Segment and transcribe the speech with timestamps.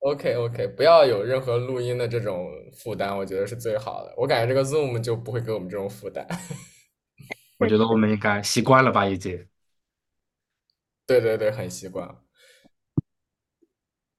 [0.00, 4.14] OK OK，不要有任何录音的这种负担，我觉得是最好的。
[4.16, 6.26] 我感觉这个 Zoom 就不会给我们这种负担。
[7.58, 9.46] 我觉得我们应该习惯了吧，已经。
[11.06, 12.16] 对对对，很习惯。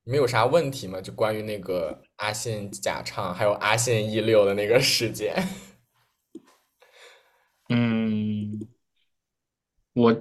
[0.04, 1.02] 没有啥问题吗？
[1.02, 5.34] 就关于那个阿信假唱，还有阿信一六的那个事件。
[7.70, 8.68] 嗯，
[9.94, 10.12] 我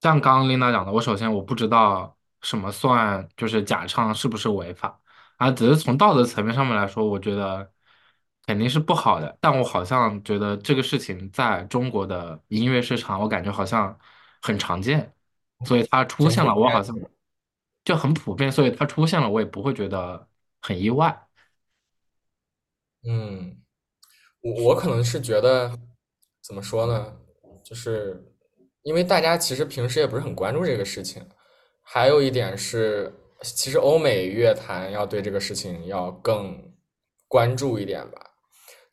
[0.00, 5.00] 像刚刚琳娜讲的，我首先我不知道什么算就是假唱是不是违法
[5.36, 7.70] 啊，只是从道德层面上面来说，我觉得
[8.46, 9.36] 肯定是不好的。
[9.40, 13.98] 但我好像觉得这个事情在中国的音乐市场，我感觉好像
[14.42, 15.12] 很常见，
[15.64, 16.94] 所以它出现了，我好像。
[17.84, 20.28] 就很普遍，所以它出现了，我也不会觉得
[20.60, 21.26] 很意外。
[23.02, 23.62] 嗯，
[24.42, 25.74] 我我可能是觉得，
[26.42, 27.16] 怎么说呢？
[27.64, 28.22] 就是
[28.82, 31.26] 因为大家其实平时也不是很关注这个事情，
[31.90, 33.10] 还有一点是，
[33.40, 36.54] 其实欧美乐坛要对这个事情要更
[37.26, 38.20] 关注一点吧。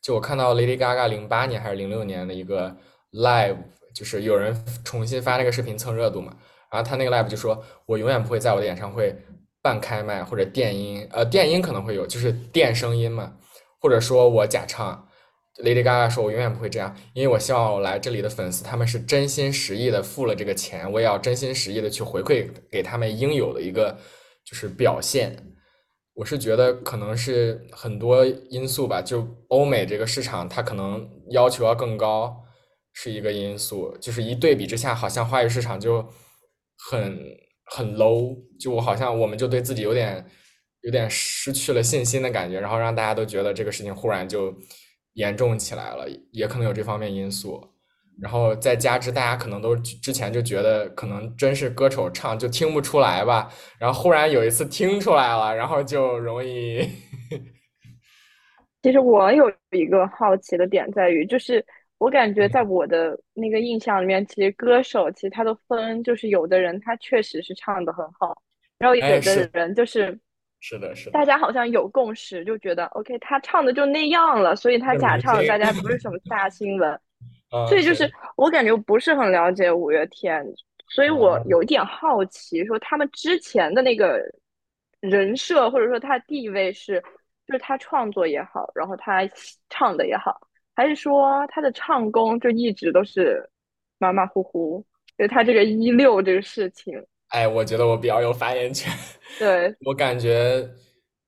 [0.00, 2.74] 就我看到 Lady Gaga 零八年还是零六年的一个
[3.12, 3.58] live，
[3.94, 6.34] 就是有人重新发那个视频蹭热度嘛，
[6.70, 9.14] 然后他那个 live 就说，我永远不会在我的演唱会
[9.60, 13.34] 半开麦或者电音，呃，电音可能会有，就是电声音嘛。
[13.78, 15.06] 或者说我假唱
[15.64, 23.98] ，Lady Gaga 说，我永远不会这样，因为我希望我来这里的粉丝他们是真心实意的付了这个钱，我也要真心实意的去回馈给他们应有的一个
[24.44, 25.36] 就是表现。
[26.14, 32.34] 我是觉得可能是很多因素吧，就欧美这个市场，它可能要求要更高，
[32.94, 33.94] 是一个因素。
[34.00, 36.02] 就是一对比之下，好像华语市场就
[36.90, 37.20] 很
[37.66, 40.24] 很 low，就我好像我们就对自己有点
[40.80, 44.54] 有点失去了信心的感觉，然后让大家都觉得这个事情忽然就
[45.16, 47.62] 严重起来了，也可能有这方面因素。
[48.18, 56.80] 然后再加之大家可能都之前就觉得可能真是歌手唱就听不出来吧，然后忽然有一次听出来了，然后就容易
[58.82, 61.62] 其实我有一个好奇的点在于，就是
[61.98, 68.40] 我感觉在我的那个印象里面，其实歌手其实他都分，就是有的人他确实是唱的很好，
[68.78, 70.18] 然后有的人就是
[70.60, 77.00] 是的是的，大家好像有共识，就觉得 OK，他唱的就那样了，所以他假唱，大家 不是什么大新闻。
[77.68, 80.44] 所嗯，以就是是，我感觉不是很了解五月天，
[80.88, 84.20] 所以我嗯，有一点好奇，说他们之前的那个
[85.00, 87.00] 人设或者说他的地位是，
[87.46, 89.20] 就是他创作也好，然后他
[89.68, 90.40] 唱的也好，
[90.74, 93.48] 还是说他的唱功就一直都是
[93.98, 94.84] 马马虎虎？
[95.16, 98.92] 就他这个一六这个事情，哎，我觉得我比较有发言权。
[99.38, 100.68] 对， 我感觉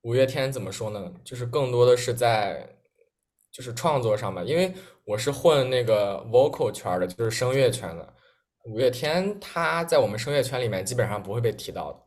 [0.02, 1.12] 五月天怎么说呢？
[1.24, 2.68] 就是更多的是在
[3.52, 4.72] 就是创作上吧，因为
[5.04, 8.14] 我是混那个 vocal 圈儿的，就是声乐圈的。
[8.66, 11.98] 五月天他在我们声乐圈里面基本上不会被提到的，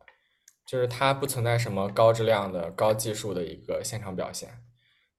[0.66, 4.50] 就是他不存在什么高质量的、高技术的一个现场表现，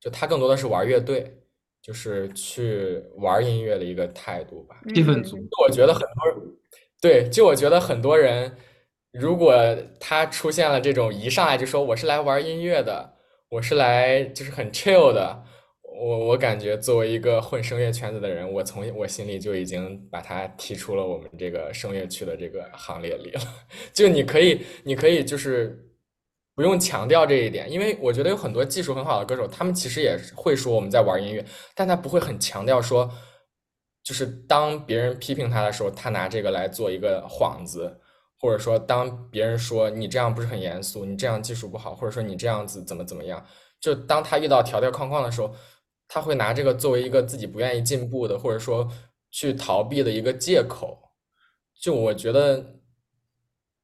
[0.00, 1.36] 就他更多的是玩乐队，
[1.82, 4.80] 就是去玩音乐的一个态度吧。
[4.94, 6.56] 气氛组，嗯，我觉得很多人，
[7.02, 8.56] 对，就我觉得很多人，
[9.10, 9.52] 如果
[9.98, 13.14] 他出现了这种一上来就说我是来玩音乐的，
[13.48, 15.42] 我是来就是很 chill 的，
[15.82, 23.40] 我我感觉作为一个混声乐圈子的人，我从我心里就已经把他踢出了我们这个声乐区的这个行列里了。
[23.92, 25.76] 就你可以，你可以就是
[26.54, 33.10] 不用强调这一点，因为我觉得有很多技术很好的歌手，他们其实也会说我们在玩音乐，但他不会很强调说，
[34.02, 38.00] 就是当别人批评他的时候，他拿这个来做一个幌子，
[38.38, 43.44] 或者说当别人说你这样不是很严肃，你这样技术不好，或者说你这样子怎么怎么样，
[43.80, 45.54] 就当他遇到条条框框的时候，
[46.08, 48.90] 他会拿这个作为一个自己不愿意进步的，或者说
[49.30, 50.98] 去逃避的一个借口。
[51.80, 52.80] 就我觉得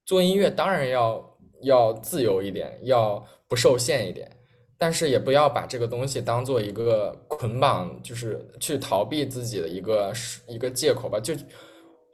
[0.04, 4.37] 做音乐当然要要自由一点，要不受限一点，
[4.78, 10.12] 但是也不要把这个东西当做一个捆绑，就是去逃避自己的一个
[10.46, 11.18] 一个借口吧。
[11.18, 11.34] 就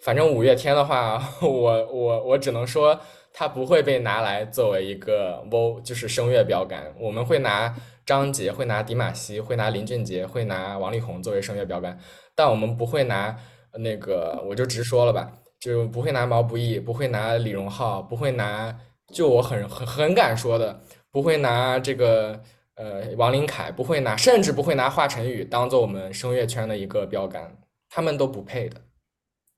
[0.01, 2.99] 反正五月天的话， 我我我只能说，
[3.33, 6.93] 他不会被拿来作为一个 v 就是声乐标杆。
[6.99, 7.75] 我们会拿
[8.07, 11.99] 张杰，会拿迪玛希，会拿林俊杰，会拿王力宏作为声乐标杆，
[12.35, 13.37] 但我们不会拿
[13.79, 15.31] 那个，我就直说了吧。
[15.61, 18.79] 就不会拿毛不易，不会拿李荣浩，不会拿，
[19.15, 20.79] 就我很很很敢说的，
[21.11, 22.39] 不会拿这个
[22.77, 27.57] 呃王林凯，不会拿，甚至不会拿华晨宇当做我们声乐圈的一个标杆，
[27.89, 28.81] 他们都不配的。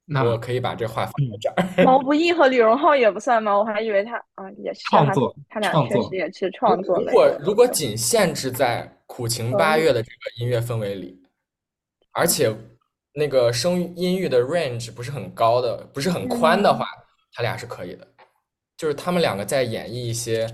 [0.08, 1.84] 那我可以把这话放在嗯，这儿。
[1.84, 3.58] 毛不易和李荣浩也不算吗？
[3.58, 6.98] 我还以为他啊也是，创作他俩确实，也是创作。
[7.00, 11.20] 如果如果仅限制在苦情八嗯月的这个音乐氛围里，
[12.12, 12.54] 而且
[13.14, 16.78] 那个声音域的 range 不是很高的，不是很宽的嗯。
[16.78, 16.86] 话，
[17.32, 18.06] 他俩是可以的。
[18.76, 20.46] 就是他们两个在演绎一些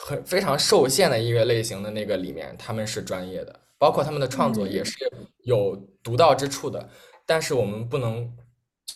[0.00, 4.94] 很非常受限的音乐类型的那个里面，他们是专业的，包括他们的创作也是
[5.44, 6.88] 有独到之处的。
[7.26, 8.28] 但是我们不能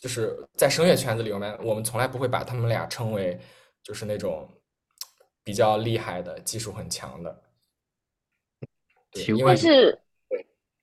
[0.00, 3.38] 就是在声乐圈子里面，我们从来不会把他们俩称为
[3.82, 4.48] 就是那种
[5.44, 7.42] 比较厉害的、技术很强的。
[9.12, 10.00] 对，提问因为但是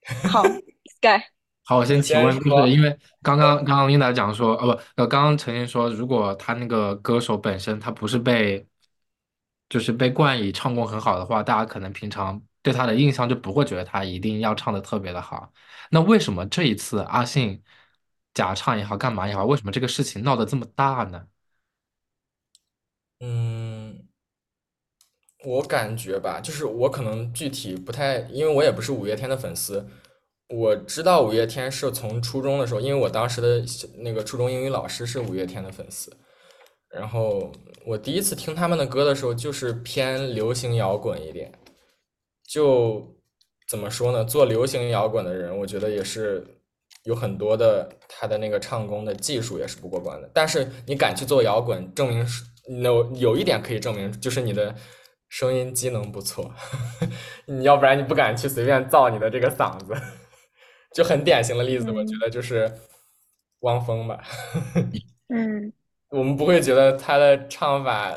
[0.30, 1.24] 好，Sky，
[1.66, 8.66] 好，我先提问，就是因为刚刚刚刚 Linda 讲说，呃不，呃刚刚陈琳说，如果他那个歌手本身他不是被，
[9.74, 15.52] 就是被冠以唱功很好的话，大家可能平常对他的印象就不会觉得他一定要唱的特别的好。
[15.90, 17.64] 那为什么这一次阿信
[18.36, 21.26] 假唱也好，干嘛也好，为什么这个事情闹得这么大呢？
[23.20, 24.08] 嗯，
[25.44, 29.90] 我感觉吧，就是我可能具体不太，因为我也不是五月天的粉丝。
[30.50, 33.66] 我知道五月天是从初中的时候，因为我当时的
[34.04, 36.16] 那个初中英语老师是五月天的粉丝。
[36.94, 37.52] 然后
[37.86, 41.52] 我第一次听他们的歌的时候，就是偏流行摇滚一点。
[42.48, 43.16] 就
[43.68, 44.24] 怎么说呢？
[44.24, 46.46] 做流行摇滚的人，我觉得也是
[47.04, 50.30] 有很多的他的那个唱功的技术也是不过关的。
[50.34, 52.44] 但是你敢去做摇滚，证明是
[52.82, 54.76] 有有一点可以证明，就是你的
[55.30, 56.54] 声音机能不错。
[57.48, 59.94] 你要不然你不敢去随便造你的这个嗓子。
[60.94, 62.72] 就很典型的例子，我觉得就是
[63.62, 64.24] 汪峰吧。
[65.34, 65.74] 嗯
[66.14, 68.14] 我们不会觉得他的唱法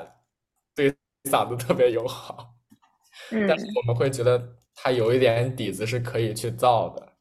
[0.75, 0.93] 对
[1.31, 2.55] 嗓子特别友好，
[3.33, 7.13] 嗯但是我们会觉得他有一点底子是可以去造的。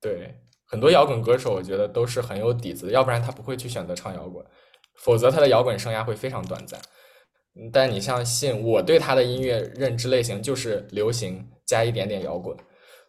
[0.00, 0.34] 对，
[0.66, 4.44] 很多摇滚歌手我觉得都是很有底子，要不然他不会去选择唱摇滚，
[4.96, 6.80] 否则他的摇滚生涯会非常短暂。
[7.56, 12.56] 嗯但你像信，我对他的音乐认知类型就是流行加一点点摇滚，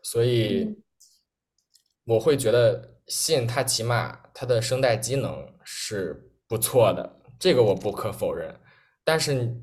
[0.03, 0.83] 所以嗯
[2.05, 8.57] 我会觉得信他起码他的声带机能是不错的，这个我不可否认。
[9.03, 9.53] 但是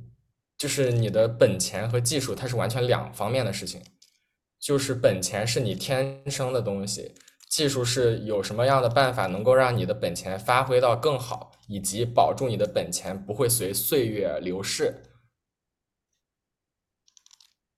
[0.59, 3.83] 就是你的本钱和技术，它是完全两方面的事情。
[4.61, 7.15] 就是本钱是你天生的东西，
[7.49, 15.03] 技术是有什么样的办法能够让你的本钱发挥到更好，以及保住你的本钱不会随岁月流逝。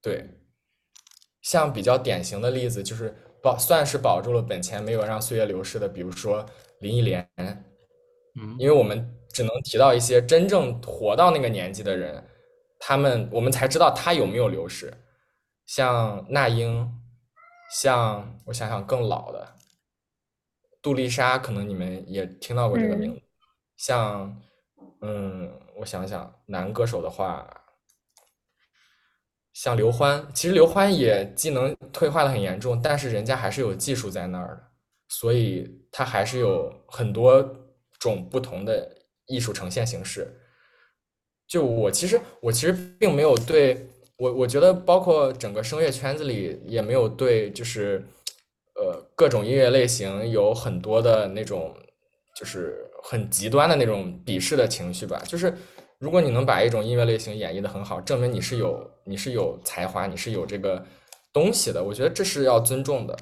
[0.01, 0.41] 对，
[1.41, 6.45] 像比较典型的例子就是保算是保住了本钱，没有让岁月流逝的，比如说
[6.79, 7.27] 林忆莲，
[8.39, 12.23] 嗯因为我们只能提到一些真正活到那个年纪的人，
[12.79, 14.93] 他们我们才知道他有没有流逝。
[15.65, 16.91] 像那英，
[17.79, 19.55] 像我想想更老的
[20.81, 23.21] 杜丽莎，可能你们也听到过这个名字。
[23.77, 24.41] 像
[25.01, 27.47] 嗯，我想想，男歌手的话，
[29.53, 34.63] 像刘欢，其实刘欢也技能退化的很严重，但是人家还是有技术在那儿的，
[35.09, 37.43] 所以他还是有很多
[37.99, 38.89] 种不同的
[39.27, 40.27] 艺术呈现形式。
[41.47, 48.01] 就我其实我其实并没有对我我觉得包括整个声乐圈子里也没有对就是
[48.75, 51.75] 呃各种音乐类型有很多的那种
[52.37, 55.21] 就是很极端的那种鄙视的情绪吧。
[55.27, 55.53] 就是
[56.01, 60.83] 如果你能把一种音乐类型演绎的很好，证明你是有你是有才华，你是有这个
[61.31, 63.15] 东西的，我觉得这是要尊重的。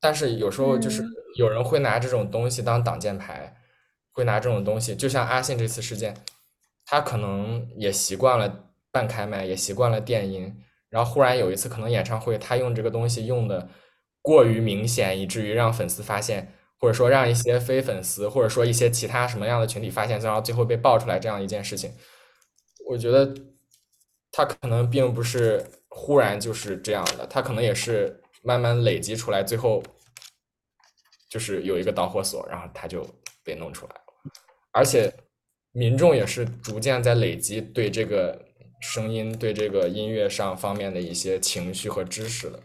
[0.00, 3.54] 但是有时候就是嗯有人会拿这种东西当挡箭牌，
[4.12, 6.16] 会拿这种东西，就像阿信这次事件，
[6.86, 10.56] 他可能也习惯了半开麦，也习惯了电音，
[10.88, 13.68] 然后忽然有一次可能演唱会，他用这个东西用的
[14.22, 21.92] 过于明显，以至于让粉丝发现，或者说让一些非粉丝，或者说一些其他什么样的群体发现，然后最后被爆出来这样一件事情，
[22.88, 23.32] 我觉得
[24.32, 29.82] 他可能并不是忽然就是这样的，他可能也是慢慢累积出来，最后
[31.28, 33.06] 就是有一个导火索，然后他就
[33.44, 34.00] 被弄出来了，
[34.72, 35.12] 而且
[35.72, 38.46] 民众也是逐渐在累积对这个
[38.80, 42.58] 声音、对这个音乐上方面的一些情绪和知识的。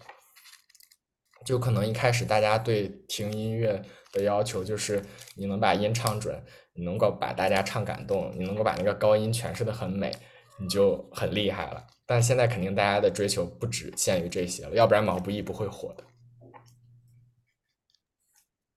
[1.45, 3.79] 就可能一开始大家对听音乐
[4.15, 5.03] 的要求就是
[5.35, 6.43] 你能把音唱准，
[6.73, 10.11] 你能够把大家唱感动，你能够把那个高音诠释的很美，
[10.57, 11.85] 你就很厉害了。
[12.05, 16.03] 但现在肯定大家的追求不只限于这些了，要不然毛不易不会火的。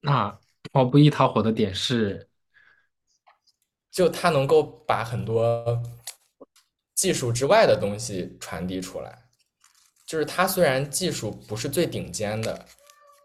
[0.01, 0.39] 那
[0.73, 2.29] 毛不易他火的点是，
[3.91, 5.83] 就他能够把很多
[6.95, 9.25] 技术之外的东西传递出来。
[10.07, 12.67] 就是他虽然技术不是最顶尖的，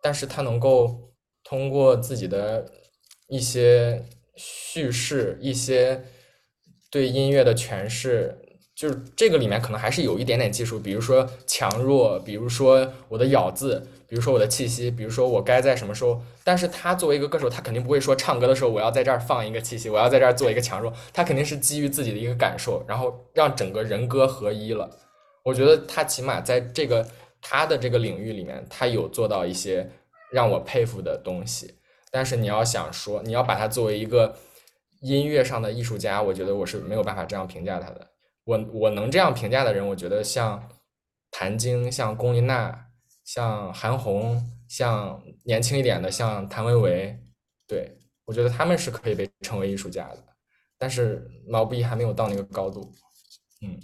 [0.02, 1.13] 但是他能够
[1.44, 2.66] 通过自己的
[3.28, 4.04] 一些
[4.36, 6.04] 叙事、一些
[6.90, 8.38] 对音乐的诠释，
[8.76, 16.22] 就是这个里面可能还是有一点点技术，比如说强弱，比如说我的咬字，比如说我的气息，比如说我该在什么时候。
[16.46, 24.90] 但是他作为一个歌手，他肯定不会说唱歌的时候我要在这儿放一个气息，我要在这儿做一个强弱，他肯定是基于自己的一个感受，然后让整个人歌合一了。
[25.44, 27.08] 我觉得他起码在这个
[27.42, 29.90] 他的这个领域里面，他有做到一些
[30.34, 31.80] 让我佩服的东西。
[32.12, 34.36] 但是你要想说，你要把他作为一个
[35.02, 38.08] 音乐上的艺术家，我觉得我是没有办法这样评价他的。
[38.44, 40.70] 我我能这样评价的人，我觉得像
[41.32, 42.88] 谭晶、像龚琳娜、
[43.24, 47.18] 像韩红、像年轻一点的像谭维维，
[47.68, 50.24] 对我觉得他们是可以被称为艺术家的。
[50.78, 52.92] 但是毛不易还没有到那个高度，
[53.62, 53.80] 嗯。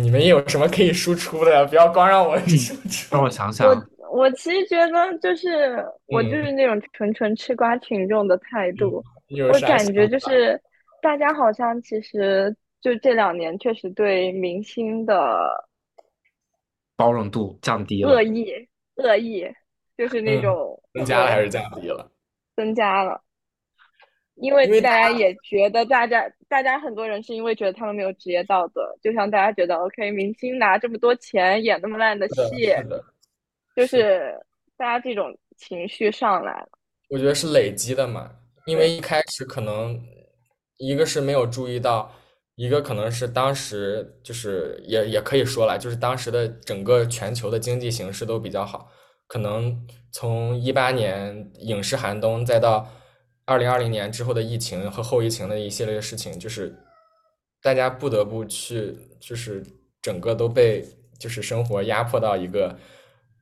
[0.00, 1.66] 你们有什么可以输出的？
[1.66, 3.14] 不要光让我 输出。
[3.14, 9.02] 让我想想，我我其实觉得就是我就是那种纯纯吃瓜群众的态度。
[9.50, 10.60] 我感觉就是
[11.00, 15.48] 大家好像其实就这两年确实对明星的
[16.96, 18.52] 包容度降低了，恶意
[18.96, 19.46] 恶意
[19.96, 22.10] 就是那种增加了还是降低了？
[22.56, 23.20] 增加了。
[24.36, 32.74] 因为大家也觉得，大家大家很多人是因为觉得他们没有职业道德，就像大家觉得，OK，明星拿这么多钱演那么烂的戏，
[33.76, 34.34] 就是
[34.76, 36.68] 大家这种情绪上来了。
[37.10, 38.30] 我觉得是累积的嘛，
[38.66, 40.00] 因为一开始可能
[40.78, 42.10] 一个是没有注意到，
[42.56, 48.90] 一个可能是当时就是也也可以说了，就是当时的整个全球的经济形势都比较好，
[49.26, 52.88] 可能从一八年影视寒冬再到。
[53.44, 56.74] 二零二零年之后的疫情和后疫情的一系列事情，就是
[57.62, 59.62] 大家不得不去，就是
[60.00, 60.84] 整个都被
[61.18, 62.76] 就是生活压迫到一个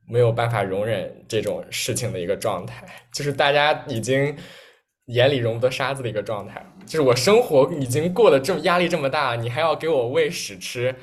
[0.07, 4.35] 没有办法容忍这种事情的一个状态，就是大家已经
[5.05, 6.65] 眼里容不得沙子的一个状态。
[6.85, 10.95] 就是我生活已经过得这么压力这么大，你还要给我喂屎吃，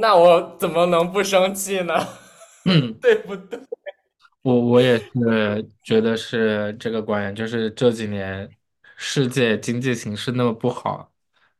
[0.00, 1.94] 那我怎么能不生气呢？
[2.66, 3.60] 嗯，对不对？
[4.46, 8.48] 我我也是觉得是这个观点，就是这几年
[8.96, 11.10] 世界经济形势那么不好，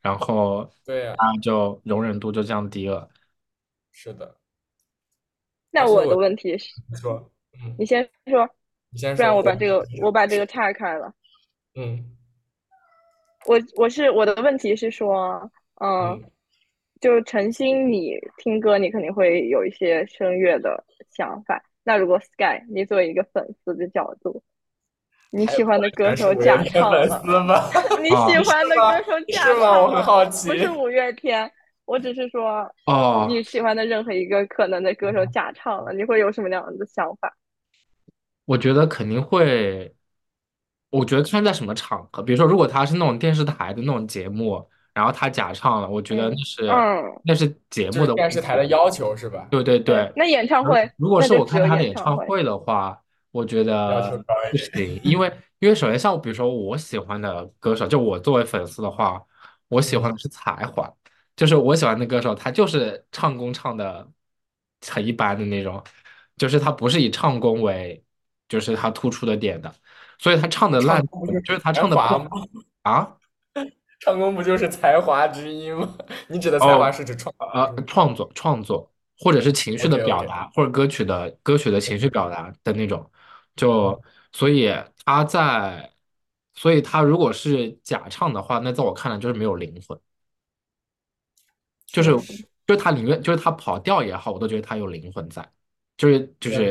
[0.01, 3.11] 然后对呀，就容忍度就降低了。
[3.91, 4.37] 是的。
[5.73, 7.29] 那我的问题是，说，
[7.77, 8.49] 你先说，
[8.91, 11.13] 你先说，不然我把这个我把这个岔开了。
[11.75, 12.17] 嗯，
[13.47, 15.51] 我我是我的问题是说，
[15.81, 16.23] 嗯，
[17.01, 21.61] 就陈星，你听歌你肯定会有一些声乐的想法。
[21.87, 24.43] 那如果 Sky，你作为一个粉丝的角度，
[25.31, 27.07] 你喜欢的歌手假唱了？
[28.03, 29.85] 你喜欢的歌手假唱了？
[29.85, 30.49] 我很好奇。
[30.49, 31.49] 不是五月天，
[31.85, 37.37] 我只是说，哦，你喜欢的任何一个可能的歌手假唱了，你会有什么样的想法？
[38.47, 39.95] 我觉得肯定会，
[40.91, 44.69] 我觉得看在什么场合，比如说，如果他是那种电视台的那种节目。
[44.97, 46.71] 然后他假唱了，我觉得那是
[47.23, 49.47] 那是节目的电视台的要求是吧？
[49.51, 50.11] 对对对。
[50.17, 52.99] 那演唱会，如果是我看他的演唱会的话，
[53.31, 59.23] 我觉得不行，因为因为首先像比如说我喜欢的歌手，就我作为粉丝的话，
[59.69, 60.91] 我喜欢的是才华，
[61.37, 64.09] 就是我喜欢的歌手，他就是唱功唱的
[64.89, 65.85] 很一般的那种，
[66.39, 68.03] 就是他不是以唱功为
[68.49, 69.71] 就是他突出的点的，
[70.19, 71.05] 所以他唱的烂，
[71.45, 72.03] 就是他唱的不
[72.81, 73.13] 啊。
[73.99, 75.97] 唱功不就是才华之一吗？
[76.29, 83.11] 你指的才华是指创呃创作创作，或者是情绪的表达，或者歌曲的歌曲的情绪表达的那种。
[83.57, 84.01] 就
[84.33, 84.71] 所以
[85.05, 85.91] 他在，
[86.55, 89.99] 所以他如果是假唱的话，那在我看来就是没有灵魂。
[91.87, 92.11] 就是
[92.67, 95.49] 就是他里面就是他跑调也好，我都觉得他有灵魂在。
[95.97, 96.71] 就是就是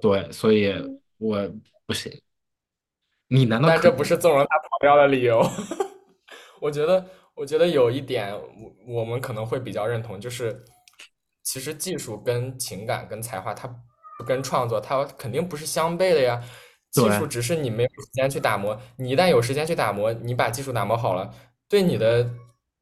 [0.00, 0.72] 对，所以
[1.18, 1.36] 我
[1.84, 2.10] 不行。
[3.28, 3.68] 你难道？
[3.68, 5.42] 但这不是纵容他跑调的理由。
[6.60, 8.32] 我觉得，我觉得有一点，
[8.86, 10.62] 我我们可能会比较认同，就是
[11.42, 13.66] 其实技术跟情感跟才华，它
[14.18, 16.42] 不跟创作，它肯定不是相悖的呀。
[16.90, 21.32] 技术只是你没有时间去打磨，你一旦有时间去打磨，你把技术打磨好了，
[21.68, 22.28] 对你的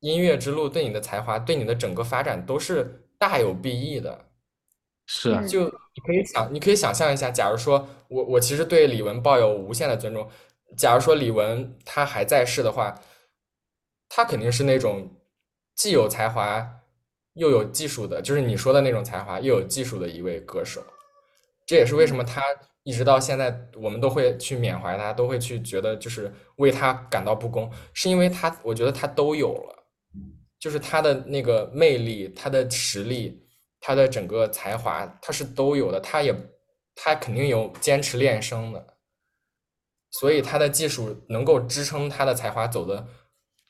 [0.01, 4.27] 音乐之路，对你的才华，对你的整个发展都是大有裨益的。
[5.07, 10.27] 是啊，就你可以想，你可以想象一下，假如说我我其实对李玟抱有无限的尊重，
[10.77, 12.99] 假如说李玟她还在世的话。
[14.09, 15.09] 他肯定是那种
[15.77, 16.67] 既有才华
[17.35, 20.83] 又有技术的，就是你说的那种才华又有技术的一位歌手。
[21.67, 22.43] 这也是为什么他
[22.83, 29.85] 一直到现在，我们都会去缅怀他，都会去觉得就是为他感到不公，是因为他，我觉得他都有了，
[30.59, 33.47] 就是他的那个魅力、他的实力、
[33.79, 36.01] 他的整个才华，他是都有的。
[36.01, 36.35] 他也
[36.95, 38.97] 他肯定有坚持练声的，
[40.13, 43.07] 所以他的技术能够支撑他的才华走的。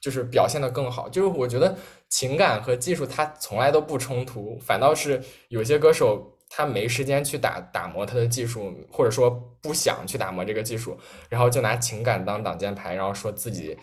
[0.00, 1.09] 就是表现的更好。
[1.09, 1.76] 就是我觉得
[2.09, 10.97] 情感和技术它从来都不冲突，反倒是有些歌手他没时间去打打磨他的技术，或者说不想去打磨这个技术，
[11.28, 13.76] 然后就拿情感当挡箭牌，然后说自己。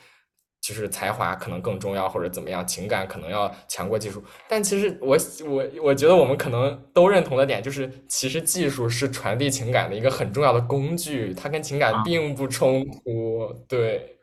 [0.68, 4.24] 就是才华可能更重要，或者怎么样，情感可能要强过技术。
[4.50, 5.16] 但其实我
[5.48, 13.54] 我我觉得我们可能都认同的点就是，其实技术是传递情感的一个很重要的工具，它跟情感并不冲突。
[13.70, 14.15] 对，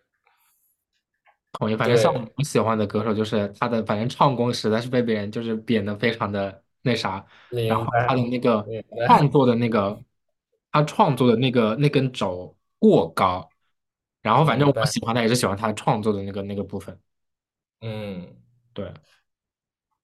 [1.53, 1.77] 同意。
[1.77, 8.67] 反正像我喜欢的歌手，就是他的，反正唱功实在是被别人就是贬得非常的那啥，然后他的那个
[9.07, 9.99] 创作的那个，
[10.71, 13.49] 他创作的那个那根轴过高。
[14.23, 16.97] 然后反正我喜欢他，也是喜欢他创作的那个那个部分。
[17.81, 18.37] 嗯，
[18.73, 18.93] 对。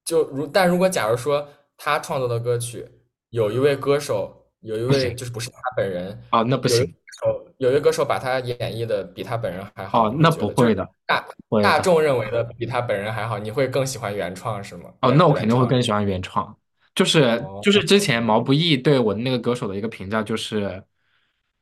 [0.04, 2.84] 就如但如果假如说他创作的歌曲
[3.30, 6.78] 有一位歌手，有一位就是不是他本人啊，那不行。
[6.80, 7.37] 有一位
[7.80, 10.88] 歌手把他演绎的比他本人还好，那不会的。
[11.06, 11.24] 大
[11.62, 14.90] 大众认为的比他本人还好，你会更喜欢原创是吗？
[15.02, 16.56] 哦，那我肯定会更喜欢原创。
[16.94, 20.82] 就是就是之前毛不易对我那个歌手的一个评价就是，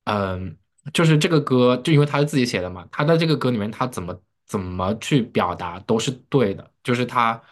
[0.05, 0.57] 嗯。
[0.95, 6.71] 就是这个歌，就因为他是自己写的嘛，他在这个歌里面，他怎么怎么去表达都是对的。
[6.85, 7.43] 就是他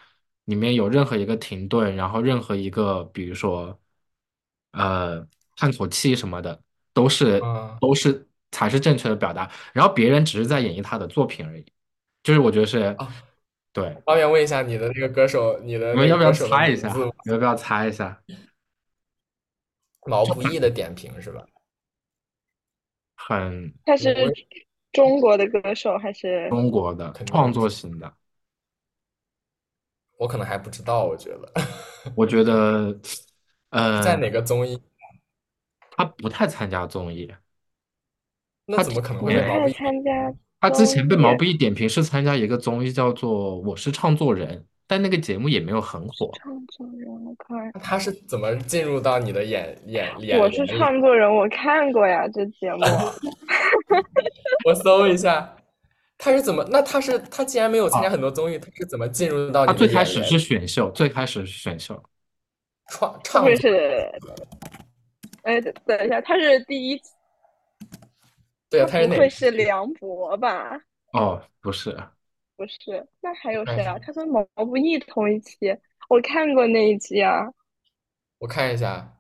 [0.45, 3.77] 里面有任何一个停顿，然后任何一个，比如说，
[4.71, 6.61] 呃，叹口气什么的，
[6.93, 7.43] 都是
[7.81, 8.25] 都是
[8.55, 9.51] 才是正确的表达。
[9.73, 11.67] 然后别人只是在演绎他的作品而已。
[12.23, 12.97] 就是我觉得是，
[13.73, 13.93] 对。
[14.07, 16.89] 方便问一下你的那个歌手，你的你们要不要猜一下？
[17.25, 18.23] 你要不要猜一下？
[20.07, 21.45] 毛不易的点评是吧？
[23.17, 24.15] 很，他是
[24.93, 28.15] 中国的歌手还是中国的创作型的？
[30.17, 31.53] 我可能还不知道，我觉得，
[32.17, 32.97] 我觉得，
[33.71, 34.81] 呃，在哪个综艺？
[35.97, 37.33] 他不太参加综艺，
[38.67, 40.33] 那怎么可能会不太参加？
[40.61, 44.57] 他之前被毛不易点评是参加一个综艺，叫做《我是唱作人》，
[44.87, 46.31] 但那个节目也没有很火。
[46.43, 50.39] 唱作人，我看他是怎么进入到你的眼眼眼？
[50.41, 52.81] 我是唱作人，我看过呀，这节目。
[54.65, 55.55] 我搜一下，
[56.17, 56.67] 他是怎么？
[56.71, 59.67] 那他是他既然没有参加很多综艺，他是怎么进入到？
[59.67, 62.03] 他最开始是选秀，最开始是选秀。
[62.89, 64.11] 创唱是？
[65.43, 66.99] 哎，等一下，他是第一。
[68.75, 70.81] 对啊，他是不会是梁博吧？
[71.13, 71.97] 哦，不是。
[72.57, 73.99] 不是，那还有谁啊？
[73.99, 75.77] 他跟毛不易同一期，
[76.09, 77.47] 我看过那一期啊。
[78.39, 79.17] 我看一下，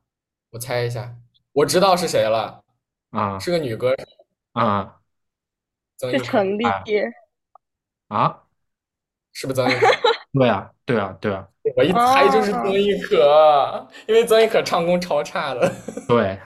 [0.50, 1.16] 我猜一下，
[1.52, 2.62] 我知道是谁了
[3.10, 4.04] 啊，是个女歌手
[4.52, 5.00] 啊，
[5.98, 6.64] 是陈丽
[8.08, 8.44] 啊，
[9.32, 9.86] 是不是曾轶可？
[10.38, 15.72] 对啊，对啊，对啊，我一猜就是曾轶可，因为曾轶可唱功超差的。
[16.06, 16.38] 对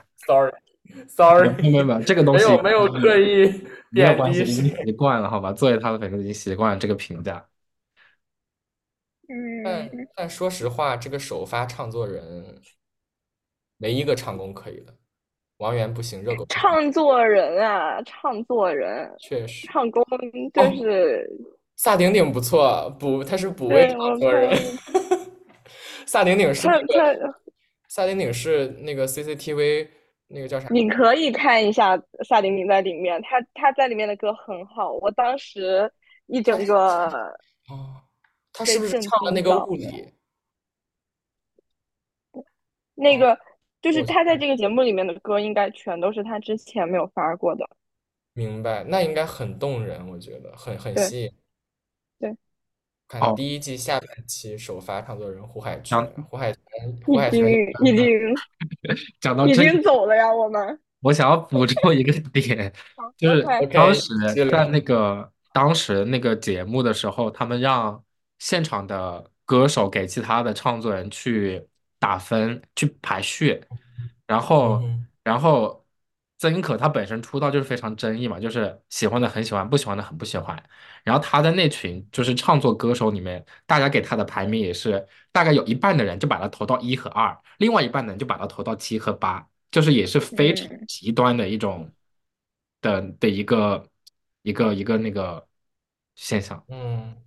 [1.07, 3.61] sorry，sorry， 没有没有，这个东西没有没有刻意。
[3.91, 5.51] 没有关系，已经习惯了，好吧？
[5.51, 7.43] 作为他的粉丝，已经习惯了这个评价。
[9.27, 12.61] 嗯，但但说实话，这个首发唱作人
[13.77, 14.93] 没一个唱功可以的，
[15.57, 20.05] 王源不行，热狗唱作人啊，唱作人确实唱功
[20.53, 21.27] 就是
[21.75, 24.55] 萨顶顶不错，补他是补位唱作人。
[26.05, 26.67] 萨顶顶是
[27.87, 29.87] 萨顶顶是那个 CCTV。
[30.31, 30.69] 那个叫啥？
[30.69, 34.93] 你可以看一下萨顶顶在里面，他他在里面的歌很好。
[34.93, 35.91] 我当时
[36.27, 37.07] 一整个
[37.67, 38.01] 哦，
[38.53, 40.13] 他是不是唱的那个物理？
[42.93, 43.37] 那个
[43.81, 47.67] 就是他在这个节目里面的歌，应该全都是他之前没有发过的。
[48.33, 51.31] 明白，那应该很动人，我觉得很很吸引。
[53.09, 56.61] 对，看第一季下半期首发唱作人胡海泉，胡海泉，
[57.03, 57.39] 胡海泉
[57.83, 58.05] 已经。
[59.19, 60.79] 讲到已经走了呀，我们。
[61.01, 62.71] 我想要补充一个点，
[63.17, 63.43] 就是
[63.73, 64.13] 当时
[64.49, 68.03] 在那个当时那个节目的时候，他们让
[68.37, 71.65] 现场的歌手给其他的创作人去
[71.97, 73.59] 打分、去排序，
[74.27, 74.81] 然后，
[75.23, 75.78] 然后。
[76.39, 80.57] 曾轶可她本身出道就是非常争议嘛，就是喜欢的很喜欢，不喜欢的很不喜欢。
[81.03, 91.91] 然后她在那群就是唱作歌手里面，大家给她的排名也是大概有一半的人就把她投到一和二，另外一半的人就把她投到七和八，就是也是非常极端的一种
[92.79, 93.85] 的的一个
[94.43, 95.45] 一个一个那个
[96.15, 96.63] 现象。
[96.69, 97.17] 嗯。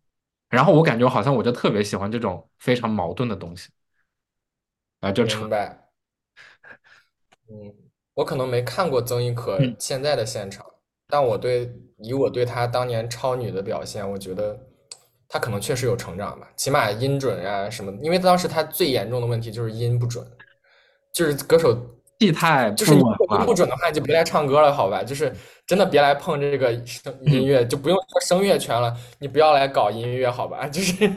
[0.49, 3.71] 然后我感觉好像我就特别喜欢这种非常矛盾的东西，
[5.01, 5.91] 啊，就明白。
[7.51, 7.92] 嗯。
[8.15, 10.65] 我可能没看过曾轶可现在的现场，
[11.09, 14.59] 但我对以我对她当年超女的表现，我觉得
[15.29, 20.27] 她可能确实有成长吧，起码音准啊什么，因为当时她最严重的问题就是音不准，
[21.13, 21.75] 就是歌手
[22.19, 23.07] 气态就是你音
[23.47, 25.03] 不准的话，你就别来唱歌了，好吧？
[25.03, 25.35] 就是
[25.67, 30.67] 真的别来碰这个声音乐，就不用说声乐圈了，你不要来搞音乐好吧？
[30.71, 31.11] 就是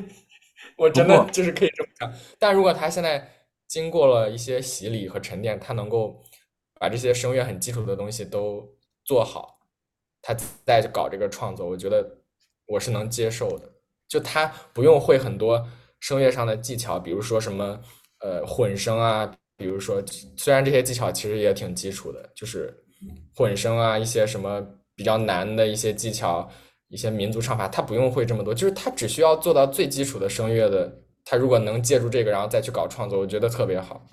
[0.78, 2.14] 我真的就是可以这么讲。
[2.40, 3.30] 但如果他现在
[3.68, 6.24] 经过了一些洗礼和沉淀，他能够
[6.80, 8.68] 把这些声乐很基础的东西都
[9.04, 9.60] 做好，
[10.22, 10.36] 他
[10.66, 12.06] 再去搞这个创作，我觉得
[12.66, 13.70] 我是能接受的。
[14.08, 15.68] 就他不用会很多
[16.00, 17.80] 声乐上的技巧，比如说什么
[18.20, 20.04] 呃混声啊，比如说
[20.38, 22.72] 虽然这些技巧其实也挺基础的，就是
[23.34, 24.64] 混声啊一些什么
[24.96, 26.48] 比较难的一些技巧，
[26.90, 34.06] 一些民族唱法，他不用会这么多，就是他只需要做到最基础的声乐的，他如果能借助这个然后再去搞创作，我觉得特别好。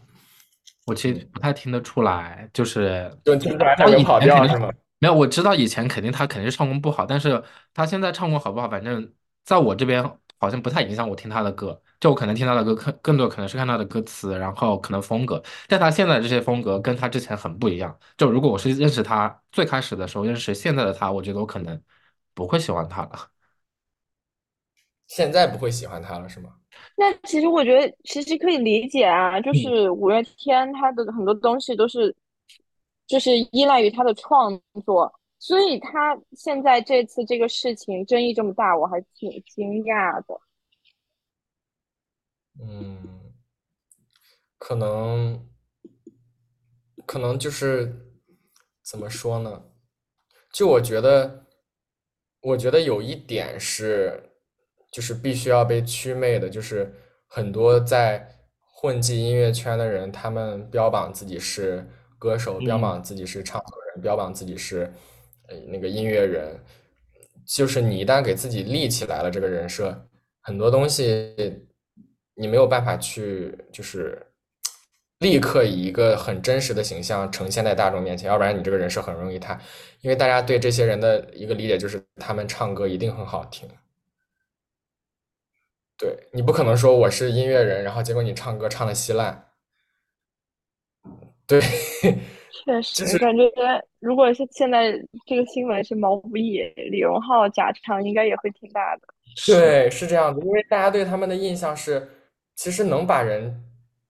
[0.87, 4.71] 我其实不太听得出来，就是就听出来他有跑调是吗？
[4.99, 7.43] 没有，我知道以前肯定他肯定是唱功不好，但是
[7.75, 9.13] 他现在唱功好不好，反正。
[9.45, 10.01] 在我这边
[10.39, 17.99] 好像不太影响我听他的歌，就我可能听他的歌更更多可能是看他的歌词，然后可能风格，但他现在这些风格跟他之前很不一样。
[18.17, 21.83] 就如果我是认识他最开始的时候认识现在的他，我觉得我可能
[22.35, 23.31] 不会喜欢他了。
[25.09, 26.51] 现在不会喜欢他了是吗？
[26.97, 32.15] 那其实我觉得其实可以理解啊，就是五月天他的很多东西都是
[33.07, 35.13] 就是依赖于他的创作。
[35.39, 40.41] 所以他现在这次这个事情争议这么大，我还挺惊讶的。
[42.61, 43.33] 嗯，
[44.57, 45.49] 可能，
[47.05, 47.93] 可能就是
[48.83, 49.65] 怎么说呢？
[50.53, 51.47] 就我觉得，
[52.43, 54.32] 我觉得有一点是，
[54.93, 56.95] 就是必须要被祛魅的，就是
[57.27, 58.29] 很多在
[58.61, 61.85] 混迹音乐圈的人，他们标榜自己是
[62.19, 64.93] 歌手，标榜自己是唱作人，标榜自己是。
[65.69, 66.59] 那个音乐人，
[67.47, 70.09] 就是你一旦给自己立起来了这个人设，
[70.41, 71.35] 很多东西
[72.35, 74.27] 你没有办法去，就是
[75.21, 79.61] 立刻以一个很真实的形象呈现在大众面前，要不然你这个人设很容易塌。
[80.01, 83.69] 因为大家对这些人的一个理解就是他们唱歌一定很好听，
[86.03, 89.51] 对你不可能说我是音乐人，然后结果你唱歌唱的稀烂，
[91.47, 91.61] 对。
[92.65, 93.45] 确 实，感觉
[94.01, 94.93] 如果是现在
[95.27, 96.59] 这个新闻是毛不易、
[96.91, 99.03] 李荣浩假唱，应该也会挺大的。
[99.47, 102.09] 对，是这样子，因为大家对他们的印象是，
[102.57, 103.65] 其实能把人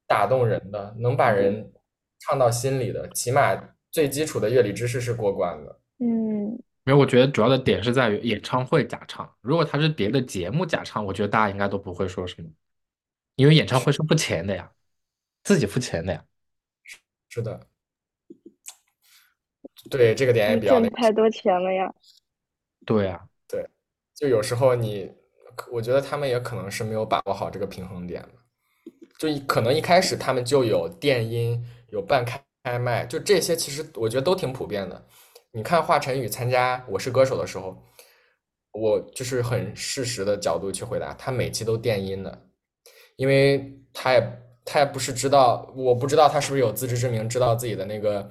[0.07, 1.72] 打动人的，能把人
[2.20, 3.55] 唱到心里的，起码
[3.90, 5.78] 最基础的乐理知识是过关的。
[6.00, 9.33] 嗯，没有，我觉得主要的点是在于演唱会假唱。
[9.40, 12.49] 如果他是别的节目假唱，我觉得大家应该都不会说什么，
[13.37, 14.71] 因为演唱会是付钱的呀，
[15.45, 16.25] 自己付钱的呀。
[17.29, 17.68] 是的。
[19.90, 21.92] 对这个点也比较那太多钱了呀。
[22.87, 23.68] 对呀，对，
[24.14, 25.11] 就有时候你，
[25.71, 28.25] 我觉得他们也可能是没有把握好这个平衡点
[29.18, 35.07] 就可能一开始他们就有电音，有半开开麦，就这些其实我觉得都挺普遍的。
[35.53, 37.77] 你看华晨宇参加《我是歌手》的时候，
[38.73, 42.47] 我就是很事实的角度去回答，他每期都电音的，
[43.17, 48.29] 因为他也他也不是知道，我不知道他是不是有自知之明，知道自己的那个。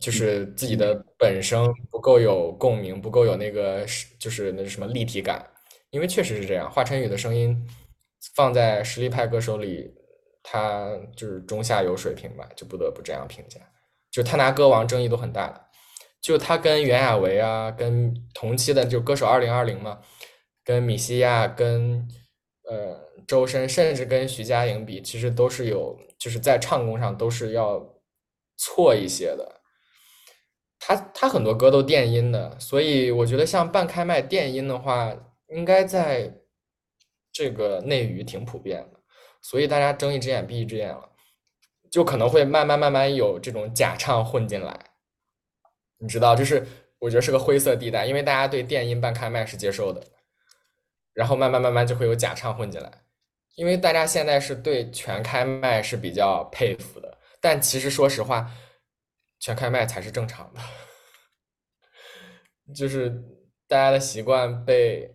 [0.00, 3.84] 就是自己的本声不够有共鸣，不够有那个
[4.16, 5.44] 就是那什么立体感，
[5.90, 6.70] 因为确实是这样。
[6.70, 7.68] 华晨宇的声音
[8.36, 9.92] 放在实力派歌手里，
[10.40, 13.58] 他就是中下游水平吧，就不得不这样评价。
[14.12, 15.67] 就他拿歌王争议都很大的，
[16.20, 20.00] 就他跟袁娅维啊，跟同期的就歌手二零二零嘛，
[20.64, 22.08] 跟米西亚，跟
[22.68, 28.00] 呃周深，甚至跟徐佳莹比，其实都是有，就是在唱功上都是要
[28.56, 29.60] 错一些的。
[30.80, 35.14] 他他很多歌都电音的，所以我觉得像半开麦电音的话，
[35.48, 36.32] 应该在
[37.32, 39.00] 这个内娱挺普遍的，
[39.42, 41.10] 所以大家睁一只眼闭一只眼了，
[41.90, 44.78] 就可能会慢慢慢慢有这种假唱混进来，
[45.98, 46.66] 你知道，就是
[46.98, 50.02] 我觉得是个灰色地带，因为大家对电音半开麦是接受的，
[51.12, 52.90] 然后慢慢慢慢就会有假唱混进来，
[53.56, 58.50] 因为大家现在是对全开麦是比较佩服的，但其实说实话。
[59.40, 60.60] 全开麦才是正常的，
[62.74, 63.08] 就是
[63.68, 65.08] 大家的习惯被，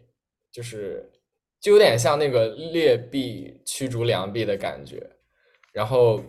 [0.50, 1.12] 就是
[1.60, 5.06] 就有点像那个劣币驱逐良币的感觉，
[5.74, 6.24] 然后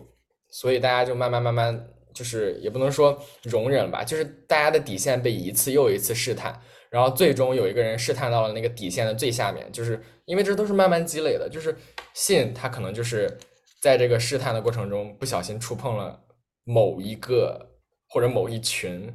[0.49, 11.77] 所以大家就慢慢慢慢，就是也不能说容忍吧，就是大家的底线被一次又一次试探，然后最终有一个人试探到了那个底线的最下面，就是因为这都是慢慢积累的，就是
[12.15, 13.37] 信他可能就是
[13.79, 16.19] 在这个试探的过程中不小心触碰了
[16.63, 17.73] 某一个。
[18.07, 19.11] 或者某一群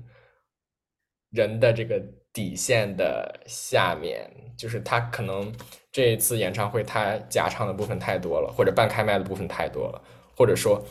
[1.30, 2.02] 人的这个
[2.34, 5.50] 底线的下面，就是他可能
[5.90, 10.02] 这一次演唱会他假唱的部分太多了，或者半开麦的部分太多了，
[10.36, 10.84] 或者说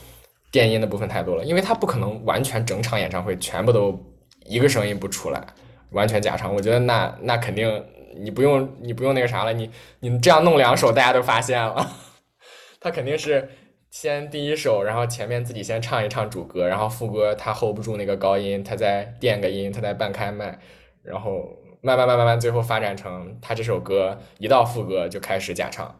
[0.51, 3.99] 电音的部分太多了，因为他不可能完全整场演唱会全部都
[4.45, 5.45] 一个声音不出来，
[5.91, 6.53] 完全假唱。
[6.53, 7.85] 我觉得那那肯定
[8.15, 11.87] 你不用你不用那个啥了，你你这样弄两首，大家都发现了。
[12.81, 13.49] 他肯定是
[13.91, 20.57] 先第一首，然后前面自己先唱一唱主歌，然后副歌他 hold 不住那个高音，他再垫个音，他再半开麦，
[21.03, 21.43] 然后
[21.81, 25.99] 慢慢慢慢慢，最后发展成他这首歌一到副歌就开始假唱。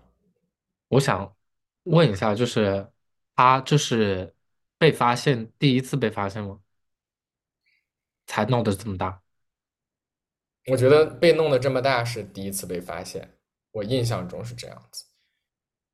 [0.89, 1.33] 我想
[1.83, 2.87] 问一下，就是
[3.35, 4.33] 他就是
[4.79, 6.59] 被发现第一次被发现吗？
[8.25, 9.21] 才弄得这么大？
[10.67, 13.37] 我觉得被弄得这么大是第一次被发现，
[13.71, 15.05] 我印象中是这样子。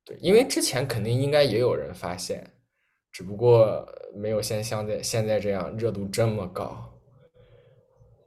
[0.04, 2.52] 对，因为之前肯定应该也有人发现，
[3.10, 6.92] 只不过没有像现在现在这样热度这么高。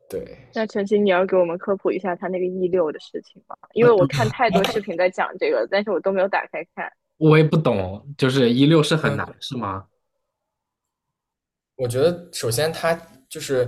[0.09, 3.55] 对，那陈曦，你要给我们科普一下他那个 E 六的事情吗？
[3.73, 6.91] 因为我看太多视频在讲这个，但是我都没有打开看。
[7.17, 9.87] 我也不懂，就是一六是很难是吗？
[11.79, 12.93] 我觉得首先它
[13.27, 13.67] 就是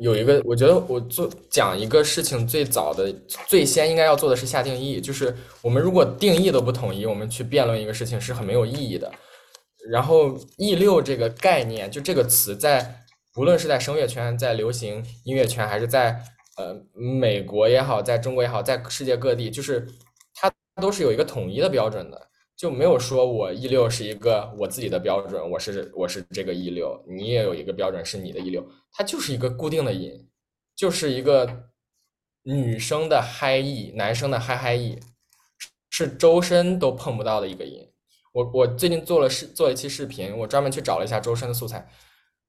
[0.00, 3.12] 有一个，我觉得我做讲一个事情最早的
[3.46, 9.12] 最先应该要做的是下定义，就是我们如果定义都不统一，我们去辩论一个事情是很没有意义的。
[9.90, 13.02] 然后 E 六这个概念，就这个词在。
[13.38, 16.18] 无论是在声乐圈、在流行音乐圈，还是在
[16.56, 19.86] 呃美国也好，在中国也好，在世界各地，就是
[20.34, 22.18] 它都是有一个统一的标准的，
[22.56, 30.26] 就没有说我 E 六是一个我自己的标准，我是我是这个 E 六，你也有一个标准是你的 E 六，它就是一个固定的音，
[30.74, 31.64] 就是一个
[32.44, 34.98] 女生的嗨 E，男生的嗨嗨 E，
[35.90, 37.86] 是周深都碰不到的一个音。
[38.32, 41.86] 我我最近做了视做了一期视频，我专门去找了一下周深的素材。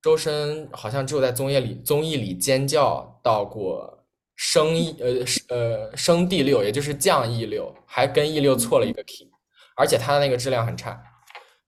[0.01, 4.05] 周深好像只有在综艺里综艺里尖叫到过
[4.37, 9.29] 升 E 呃呃升 D 六，也就是降 E 六，还跟 E 六错了一个 key，
[9.77, 11.01] 而且他的那个质量很差，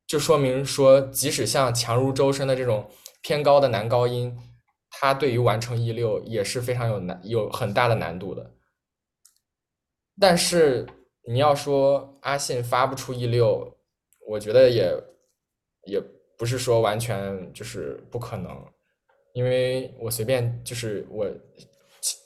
[0.06, 2.90] 就说明说即使像强如周深的这种
[3.22, 4.38] 偏高的男高音，
[4.90, 8.56] 他对于完成 E 六也是非常有难有很大的难度的。
[10.20, 10.86] 但是
[11.28, 13.78] 你要说阿信发不出 E 六，
[14.28, 14.92] 我觉得也
[15.86, 16.04] 也。
[16.40, 18.50] 不是说完全就是不可能，
[19.34, 21.30] 因为我随便就是我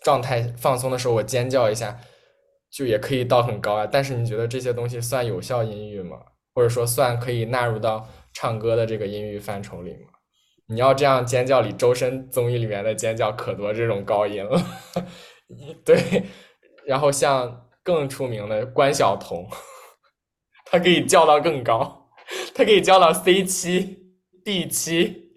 [0.04, 2.00] 状态放松的时候，我尖叫一下，
[2.74, 3.86] 就也可以到很高啊。
[3.86, 6.18] 但是你觉得这些东西算有效音域吗？
[6.56, 10.10] 或者说算可以纳入到唱歌的这个音域范畴里吗？
[10.68, 14.62] 你要这样尖叫，里周深综艺里面的尖叫可多这种高音了。
[15.86, 16.24] 对，
[16.86, 19.48] 然后像更出名的关晓彤，
[20.66, 22.10] 她可以叫到更高，
[22.54, 24.02] 她可以叫到 C 七。
[24.46, 25.32] D 七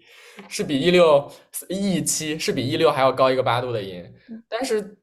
[0.49, 1.31] 是比 E 六
[1.69, 4.03] E 七是比 E 六还要高一个八度的音，
[4.49, 4.96] 但是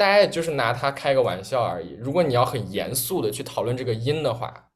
[0.00, 1.94] 大家也就是拿它开个玩笑而已。
[2.00, 4.70] 如果你要很严肃的去讨论这个音的话，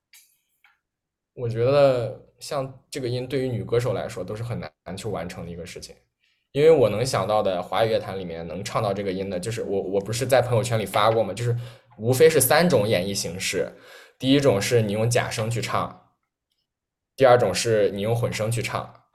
[1.32, 5.96] 我觉得像这个音对于女歌手来说都是很难去完成的一个事情。
[6.52, 11.32] 因为我能想到的华语乐坛里面能唱到这个音的，就是我我不是在朋友圈里发过吗？
[11.32, 11.56] 就是
[11.96, 13.72] 无非是三种演绎形式，
[14.18, 16.12] 第一种是你用假声去唱。
[17.16, 19.06] 第二种是你用混声去唱，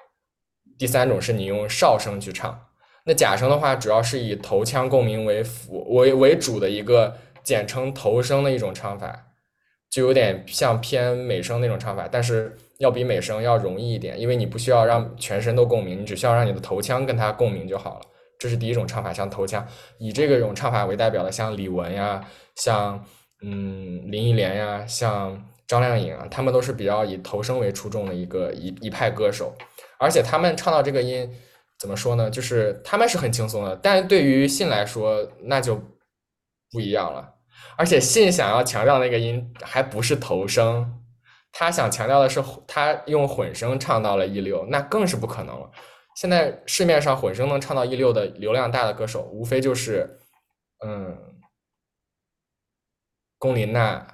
[0.76, 2.69] 第三种是你用哨声去唱。
[3.10, 9.26] 那假声的话，主要是以头腔共鸣为辅为为主的一个简称头声的一种唱法，
[9.90, 18.02] 就有点像偏美声那种唱法，但是要比美声要容易一点，因为你不需要让全身都共鸣，你只需要让你的头腔跟它共鸣就好了。
[18.38, 19.68] 这是第一种唱法，像头腔，
[19.98, 22.24] 以这个种唱法为代表的，像李玟呀，
[22.58, 23.04] 像
[23.42, 25.44] 嗯林忆莲呀，像。
[25.68, 29.54] 张靓颖啊，他们都是比较以头声为出众的一个一一派歌手，
[30.00, 31.32] 而且他们唱到这个音，
[31.80, 32.30] 怎么说呢？
[32.30, 35.82] 就是他们是很轻松的，但是对于信来说那就
[36.70, 37.36] 不一样了。
[37.78, 41.02] 而且信想要强调那个音还不是头声，
[41.52, 45.72] 他想强调的是他用混声唱到了一六，那更是不可能了。
[46.16, 50.20] 现在市面上混声能唱到一六的流量大的歌手，无非就是
[50.86, 51.18] 嗯，
[53.38, 54.06] 龚琳娜。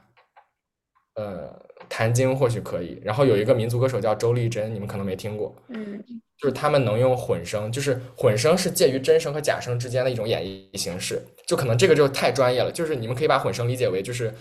[1.15, 1.64] 呃，
[1.97, 5.97] 谭晶或许可以，然后有一个民族歌手叫周丽珍，你们可能没听过，嗯，
[6.38, 14.34] 就是他们能用混声，就是混声是介于真声和假声之间的一种演绎形式，就可能这个就太专业了，就是你们可以把混声理解为，就是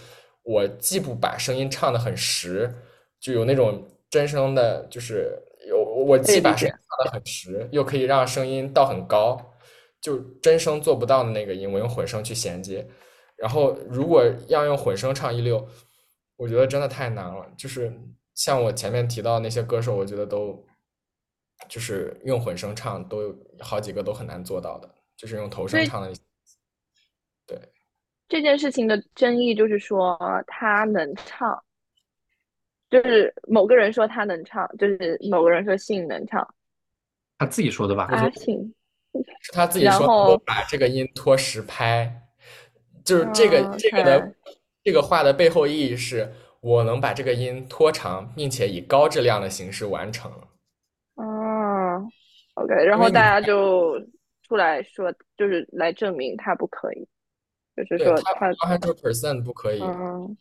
[0.43, 2.75] 我既不把声音唱的很实，
[3.21, 9.41] 就有那种真声的，就是有我既把声音唱的很实，又可以让声音到很高，
[10.01, 12.85] 就真声做不到的那个音，我用混声去衔接，
[13.37, 15.65] 然后如果要用混声唱一溜。
[16.37, 17.93] 我觉得真的太难了，就是
[18.35, 20.67] 像我前面提到那些歌手，我觉得都
[21.69, 26.13] 就是用混声唱，都有好几个都很难做到的，就是用头声唱的。
[27.47, 27.61] 对
[28.27, 31.63] 这件事情的争议就是说他能唱，
[32.91, 36.55] 就是某个人说他能唱，就是某个人说信能唱，
[37.39, 38.05] 他自己说的吧？
[38.11, 38.75] 阿信，
[39.53, 42.23] 他自己说能然后把这个音拖十拍，
[43.05, 44.35] 就是这个嗯这个的
[44.85, 50.31] 这个话的背后意义是我能把这个音拖长，并且以高质量的形式完成。
[51.15, 52.07] 哦
[52.55, 53.99] ，OK，然后大家就
[54.47, 57.09] 出来说，就是来证明他不可以，
[57.77, 60.37] 就是说他，one hundred percent 不可以，嗯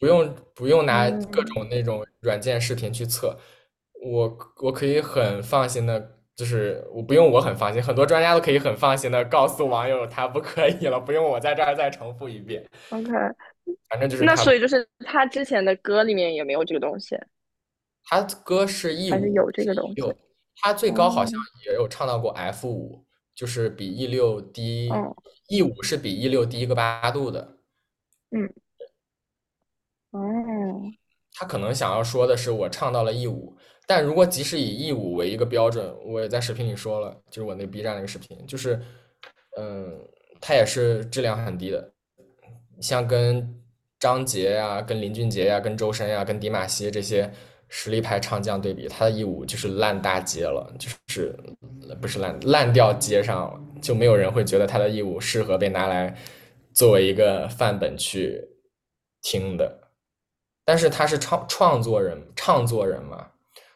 [0.00, 3.36] 不用不用拿嗯各种那种软件视频去测，
[4.04, 13.08] 我我可以很放心的，就是我不用我很放心，很多专家都可以很放心的告诉网友他不可以了，不用我在这儿再重复一遍，，OK，
[13.88, 17.18] 反正就是那所以就是他之前的歌里面也没有这个东西，
[18.04, 20.16] 他歌是 E 五还是有这个东西六，
[20.56, 25.14] 他最高好像哦也有唱到过 F 五，就是比 E 六低嗯
[25.48, 27.56] ，E 五是比 E 六低一个八度的。
[28.30, 28.52] 嗯
[30.10, 30.20] 哦，
[31.32, 38.80] 他可能想要说的是我唱到了 E 五，但如果即使以 E 五为一个标准，我也在视频里说了，就是我那 B 站那个视频，就是，
[39.56, 39.98] 嗯，
[40.40, 41.93] 它也是质量很低的，
[42.80, 43.62] 像跟
[43.98, 47.30] 张杰呀、跟林俊杰呀、跟周深呀、跟迪玛希这些
[47.68, 51.34] 实力派唱将对比，他的义务就是烂大街了，就是
[52.00, 56.14] 不是烂烂掉街上，就没有人会觉得他的义务适合被拿来
[56.72, 58.42] 作为一个范本去
[59.22, 59.80] 听的。
[60.66, 63.26] 但是他是创创作人，唱作人嘛，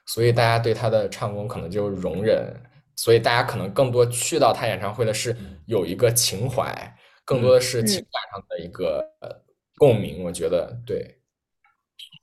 [0.07, 2.55] 所以大家对他的唱功可能就容忍，
[2.97, 6.97] 所以大家可能更多去到他演唱会的是有一个情怀，
[7.29, 9.29] 更多的是情感上的一个呃
[9.77, 10.25] 共鸣。
[10.25, 11.19] 我觉得对，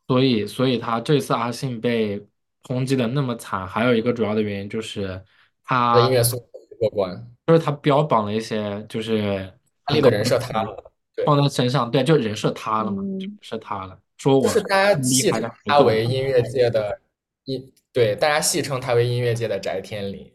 [0.07, 2.19] 所以，所以他这次阿信被
[2.63, 5.23] 抨击的那么惨，还有一个主要的原因就是
[5.63, 9.53] 他他的音乐素质不过关，就是他标榜了一些就是
[9.85, 11.23] 他立的人设塌了，对。
[11.23, 13.19] 放在身上，对，就人设塌了嘛，嗯。
[13.19, 16.99] 人设塌了，说我是大家戏称他为音乐界的
[17.43, 20.31] 音，对，大家戏称他为音乐界的翟天临。